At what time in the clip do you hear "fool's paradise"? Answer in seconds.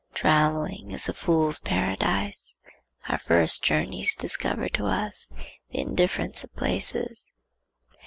1.13-2.59